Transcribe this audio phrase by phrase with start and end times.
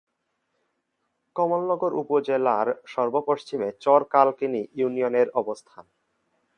[1.35, 5.85] কমলনগর উপজেলার সর্ব-পশ্চিমে চর কালকিনি ইউনিয়নের অবস্থান।